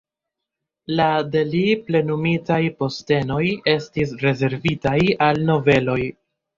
La 0.99 1.05
de 1.35 1.43
li 1.49 1.61
plenumitaj 1.91 2.59
postenoj 2.81 3.41
estis 3.77 4.19
rezervitaj 4.27 4.99
al 5.31 5.49
nobeloj. 5.55 6.05